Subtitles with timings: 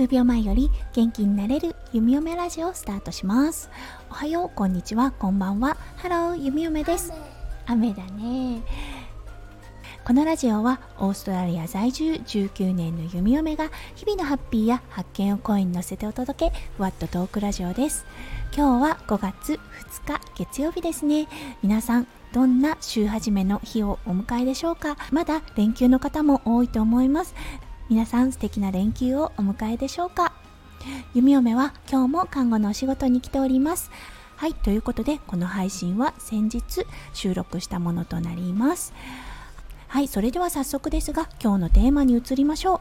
[0.00, 3.68] 数秒前より元気になれる弓嫁ラジオをスタートします。
[4.08, 5.10] おはようこんにちは。
[5.10, 5.76] こんばんは。
[5.96, 7.12] ハロー弓嫁です。
[7.66, 8.62] 雨だね。
[10.06, 18.06] このラジオはオーストラリア在住19年の弓嫁が日々のハッピーや発見を声に乗せてお届けふわっとトークラジオです。
[18.56, 19.60] 今日は5月
[20.06, 21.28] 2日月曜日ですね。
[21.62, 24.96] 皆さんどんな週始めの日をお迎えでしょうか？
[25.12, 27.34] まだ連休の方も多いと思います。
[27.90, 30.32] 皆さん素敵な連休をお迎えでしょうか？
[31.12, 33.90] 弓嫁は今日も看護のお仕事に来ております。
[34.36, 38.92] はいということでこの配信は先日収録したものとなります。
[39.88, 42.80] はいそれでは早速ですが今日のテーマに移りましょう。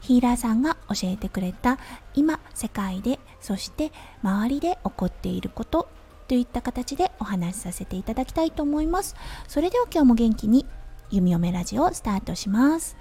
[0.00, 1.78] ヒーラーさんが教えてくれた
[2.14, 3.92] 今世界でそして
[4.24, 5.88] 周りで起こっていること
[6.26, 9.14] といった形でお話しさせていただきたいと思います。
[9.46, 10.66] それでは今日も元気に
[11.12, 12.96] 弓嫁ラジオスタートします。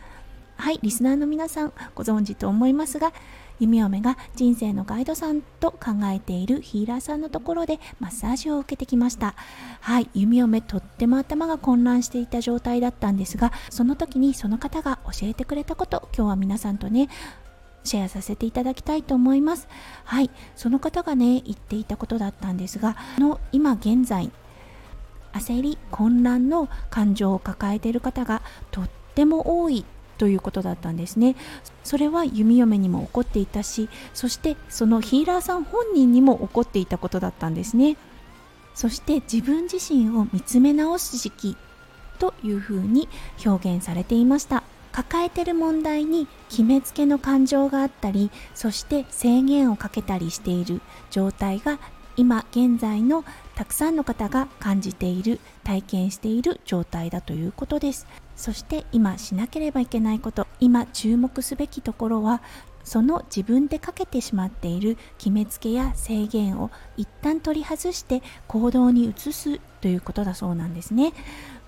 [0.60, 3.14] はいリスナーの皆さんご存知と思いますが
[3.62, 9.36] 弓嫁が人生のガイドさんと考えているヒーラーさんのところでマッサージを受けてきました。
[9.80, 17.08] はい弓嫁とっても頭が混乱していた状態だったんですがその時にその方が教えてくれたこと今日は皆さんとね
[17.86, 19.70] シェアさせていただきたいと思います。
[20.04, 24.30] はいその方がね言っていたことだったんですがの今現在
[25.32, 28.42] 焦り混乱の感情を抱えている方が
[28.72, 29.86] とっても多い
[30.20, 31.36] ということだったんですね。
[31.84, 37.98] それは弓嫁にも起こっていたしそしてそのヒーラーさん本人にも起こっていたことだったんですね。
[38.76, 41.58] そして自分自身を見つめ直す時期
[42.20, 43.10] というふうに
[43.44, 44.64] 表現されていました。
[44.92, 50.82] 抱えてる問題に決めつけの感情があったりそして制限をかけたりしている
[51.12, 51.80] 状態が
[52.20, 53.24] 今現在の
[53.56, 58.08] たくさんの方が感じている体験している状態だということです。
[58.36, 62.42] そして今しなければいけないこと今注目すべきところは
[62.84, 71.14] その自分でかけてしまっている決めつけや制限を一旦取り外して行動に移すということだそうなんですね。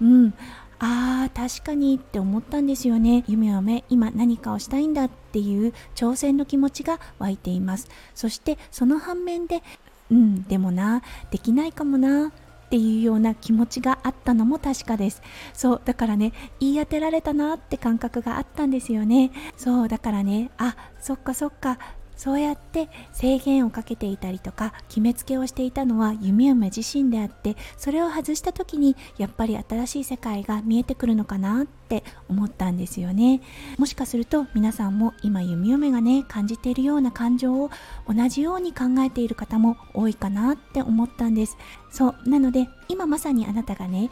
[0.02, 0.34] うん、
[0.80, 3.24] あー確かにって思ったんですよね。
[3.28, 7.88] 夢を目今何かをしたいんだっていう挑戦の気持ちが湧いています。
[8.16, 9.64] そしてその反面で
[10.12, 11.02] うんでもな
[11.32, 12.32] できないかもなっ
[12.70, 15.22] ていうような気持ちがあったのも確かです。
[15.54, 19.32] そうだからね言い当てられたなって感覚があったんですよね。
[19.58, 21.80] そうだからねあそっかそっか
[22.22, 33.42] そうやって制限をかけていたりとか決めつけをしていたのは弓嫁自身であってそれを外した時にやっぱり新しい世界が見えてくるのかなって思ったんですよね。
[33.80, 37.72] もしかすると皆さんも今弓嫁がね感じているような感情を
[38.08, 41.58] 同じように考えている方も多いかなって思ったんです。
[41.90, 44.12] そうなので今まさにあなたがね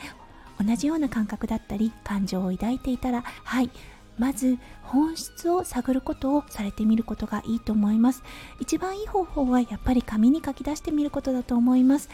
[0.60, 3.70] 同じような感覚だったり感情を抱いていたらはい
[4.20, 8.22] まず本質を探ることをされてみることがいいと思います。
[8.60, 12.10] 一番いい方法はやっぱり紙に書き出してみることだと思います。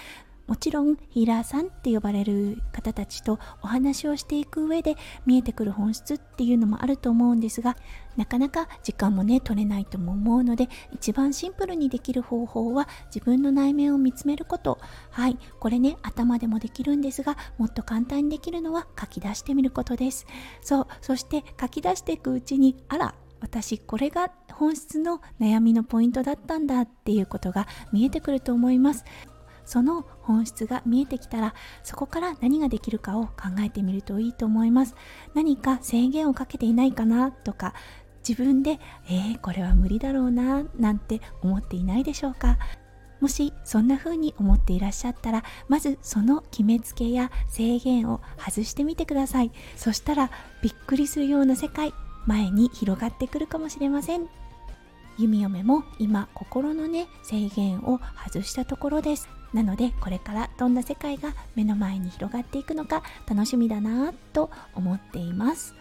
[0.48, 4.96] もちろんヒーラーさんって呼ばれる方たちとお話をしていく上で
[5.26, 7.76] 見えてくる本質っていうのもあると思うんですが
[8.16, 14.80] なかなか時間もね取れないとも思うので一番シンプルにできる方法は自分の内面を見つめること。
[15.12, 20.26] はいこれね頭でもできるんですがもっと簡単にできるのは書き出してみることです。
[20.62, 29.04] そうそして書き出していくうちにあら私これが本質の悩みのポイントだったんだっていうことが見えてくると思います。
[29.66, 31.54] その本質が見えてきたら
[31.84, 34.96] そこから何ができるかを考えてみるといいと思います。
[35.34, 37.74] 何か制限をかけていないかなとか
[38.28, 42.58] 自分でえー、これは無理だろうななんて思っていないでしょうか。
[43.22, 49.52] もしそんな風に思っていらっしゃったらまずその決めつけや制限を外してみてください。
[49.76, 50.32] そしたら
[50.62, 51.94] びっくりするような世界
[52.26, 54.28] 前に広がってくるかもしれません。
[55.18, 59.30] 弓嫁も今心のね制限を外したところです。
[59.56, 65.74] なのでこれからどんな世界が目の前に広がっていくのか楽しみだなと思っています。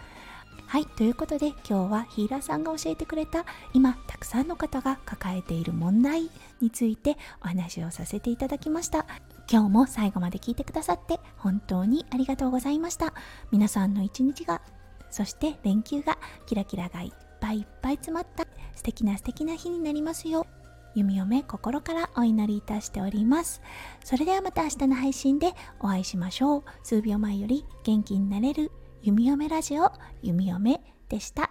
[0.66, 3.44] はいということで今日はヒーラーさんが教えてくれた
[3.74, 6.30] 今たくさんの方が抱えている問題
[6.60, 9.06] についてお話をさせていただきました。
[9.50, 13.12] 今日も最後まで聞いてくださって本当にありがとうございました。
[13.50, 14.62] 皆さんの一日が
[15.10, 16.16] そして連休が
[16.46, 17.10] キラキラがいっ
[17.40, 18.46] ぱいいっぱい詰まった
[18.76, 20.63] 素敵な素敵な日になりますよう。
[20.94, 23.60] 弓嫁心からお祈りいたしております。
[24.04, 26.64] それではまた明日の配信でお会いしましょう。
[26.82, 28.70] 数秒前より元気になれる
[29.02, 29.92] 弓嫁ラジオ
[30.22, 31.50] 弓嫁でした。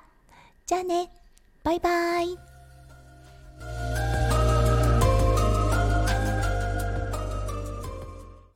[0.66, 1.12] じゃあね、
[1.63, 4.03] バイバーイ。